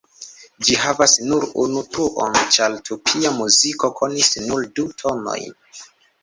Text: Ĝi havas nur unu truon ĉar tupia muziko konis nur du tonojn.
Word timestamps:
Ĝi 0.67 0.77
havas 0.83 1.11
nur 1.25 1.43
unu 1.63 1.83
truon 1.95 2.39
ĉar 2.55 2.77
tupia 2.89 3.35
muziko 3.37 3.91
konis 4.01 4.33
nur 4.49 4.67
du 4.81 4.89
tonojn. 5.05 5.55